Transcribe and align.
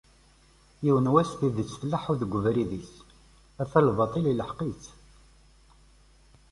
Yiwen 0.83 1.11
wass 1.13 1.31
tidett 1.39 1.69
tleḥḥu 1.81 2.13
d 2.19 2.21
webrid-is, 2.29 2.91
ata 3.61 3.79
lbaṭel 3.87 4.23
iluḥeq-itt. 4.31 4.85